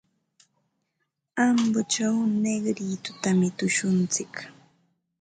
[1.45, 4.33] Ambochaw Negritotami tushuntsik.